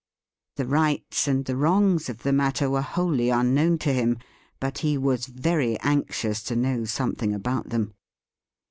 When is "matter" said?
2.33-2.71